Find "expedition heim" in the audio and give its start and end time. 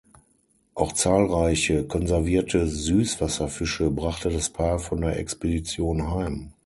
5.19-6.53